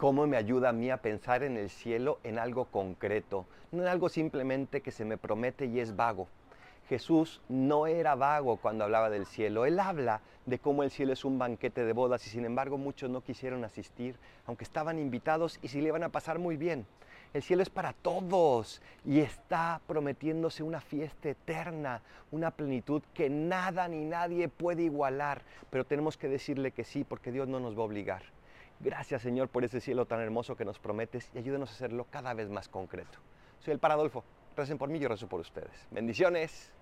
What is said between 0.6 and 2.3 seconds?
a mí a pensar en el cielo